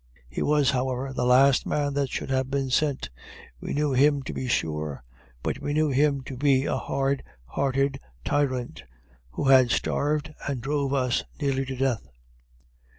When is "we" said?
3.59-3.71, 5.59-5.73